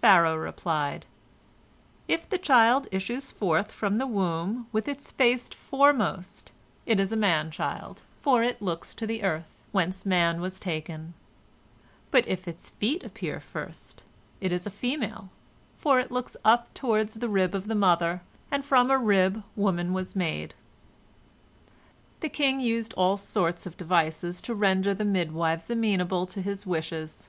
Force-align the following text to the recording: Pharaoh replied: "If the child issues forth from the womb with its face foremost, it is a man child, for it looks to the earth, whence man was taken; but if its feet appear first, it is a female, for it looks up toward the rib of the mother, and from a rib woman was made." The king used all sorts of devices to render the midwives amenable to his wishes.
Pharaoh 0.00 0.36
replied: 0.36 1.06
"If 2.06 2.30
the 2.30 2.38
child 2.38 2.86
issues 2.92 3.32
forth 3.32 3.72
from 3.72 3.98
the 3.98 4.06
womb 4.06 4.68
with 4.70 4.86
its 4.86 5.10
face 5.10 5.48
foremost, 5.48 6.52
it 6.86 7.00
is 7.00 7.10
a 7.10 7.16
man 7.16 7.50
child, 7.50 8.04
for 8.20 8.44
it 8.44 8.62
looks 8.62 8.94
to 8.94 9.08
the 9.08 9.24
earth, 9.24 9.62
whence 9.72 10.06
man 10.06 10.40
was 10.40 10.60
taken; 10.60 11.14
but 12.12 12.28
if 12.28 12.46
its 12.46 12.70
feet 12.70 13.02
appear 13.02 13.40
first, 13.40 14.04
it 14.40 14.52
is 14.52 14.68
a 14.68 14.70
female, 14.70 15.30
for 15.76 15.98
it 15.98 16.12
looks 16.12 16.36
up 16.44 16.72
toward 16.72 17.08
the 17.08 17.28
rib 17.28 17.52
of 17.52 17.66
the 17.66 17.74
mother, 17.74 18.20
and 18.52 18.64
from 18.64 18.88
a 18.88 18.96
rib 18.96 19.42
woman 19.56 19.92
was 19.92 20.14
made." 20.14 20.54
The 22.20 22.28
king 22.28 22.60
used 22.60 22.94
all 22.94 23.16
sorts 23.16 23.66
of 23.66 23.76
devices 23.76 24.40
to 24.42 24.54
render 24.54 24.94
the 24.94 25.04
midwives 25.04 25.70
amenable 25.70 26.24
to 26.26 26.40
his 26.40 26.66
wishes. 26.66 27.28